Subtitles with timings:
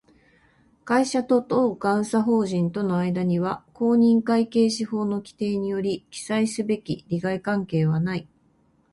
[0.83, 8.27] 会社と当監査法人との間には、公認会計士法の規定により記載すべき利害関係はない